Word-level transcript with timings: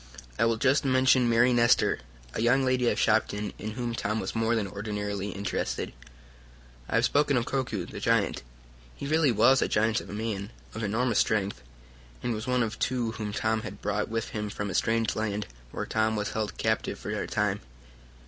I 0.39 0.45
will 0.45 0.57
just 0.57 0.83
mention 0.83 1.29
Mary 1.29 1.53
Nestor, 1.53 1.99
a 2.33 2.41
young 2.41 2.65
lady 2.65 2.89
of 2.89 2.97
Shopton, 2.99 3.53
in 3.59 3.73
whom 3.73 3.93
Tom 3.93 4.19
was 4.19 4.33
more 4.35 4.55
than 4.55 4.67
ordinarily 4.67 5.29
interested. 5.29 5.93
I 6.89 6.95
have 6.95 7.05
spoken 7.05 7.37
of 7.37 7.45
Koku, 7.45 7.85
the 7.85 7.99
giant. 7.99 8.41
He 8.95 9.05
really 9.05 9.31
was 9.31 9.61
a 9.61 9.67
giant 9.67 10.01
of 10.01 10.09
a 10.09 10.13
man, 10.13 10.49
of 10.73 10.81
enormous 10.81 11.19
strength, 11.19 11.61
and 12.23 12.33
was 12.33 12.47
one 12.47 12.63
of 12.63 12.79
two 12.79 13.11
whom 13.11 13.31
Tom 13.31 13.61
had 13.61 13.79
brought 13.79 14.09
with 14.09 14.29
him 14.29 14.49
from 14.49 14.71
a 14.71 14.73
strange 14.73 15.15
land 15.15 15.45
where 15.69 15.85
Tom 15.85 16.15
was 16.15 16.31
held 16.31 16.57
captive 16.57 16.97
for 16.97 17.11
a 17.11 17.27
time. 17.27 17.59